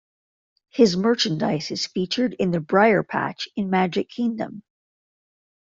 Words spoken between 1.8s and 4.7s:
featured in the Briar Patch in Magic Kingdom.